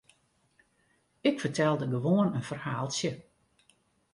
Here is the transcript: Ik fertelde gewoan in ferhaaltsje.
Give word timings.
Ik 1.29 1.39
fertelde 1.41 1.87
gewoan 1.93 2.33
in 2.37 2.43
ferhaaltsje. 2.49 3.11